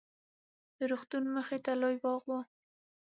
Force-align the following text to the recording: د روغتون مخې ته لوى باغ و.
د 0.77 0.79
روغتون 0.91 1.23
مخې 1.35 1.57
ته 1.65 1.71
لوى 1.81 1.97
باغ 2.03 2.21
و. 2.27 2.31